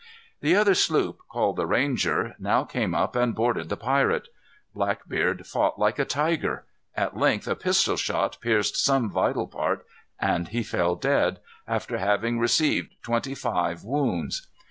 The 0.39 0.55
other 0.55 0.73
sloop, 0.73 1.19
called 1.29 1.57
the 1.57 1.67
Ranger, 1.67 2.33
now 2.39 2.63
came 2.63 2.95
up 2.95 3.15
and 3.15 3.35
boarded 3.35 3.69
the 3.69 3.77
pirate. 3.77 4.29
Blackbeard 4.73 5.45
fought 5.45 5.77
like 5.77 5.99
a 5.99 6.05
tiger. 6.05 6.65
At 6.97 7.15
length 7.17 7.47
a 7.47 7.55
pistol 7.55 7.97
shot 7.97 8.39
pierced 8.41 8.83
some 8.83 9.11
vital 9.11 9.45
part 9.45 9.85
and 10.19 10.47
he 10.47 10.63
fell 10.63 10.95
dead, 10.95 11.39
after 11.67 11.99
having 11.99 12.39
received 12.39 12.95
twenty 13.03 13.35
five 13.35 13.83
wounds. 13.83 14.47